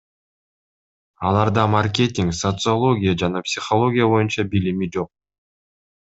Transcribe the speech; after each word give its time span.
Аларда 1.31 1.65
маркетинг, 1.73 2.33
социология 2.39 3.15
жана 3.23 3.43
психология 3.49 4.07
боюнча 4.17 4.45
билими 4.55 4.89
жок. 4.97 5.11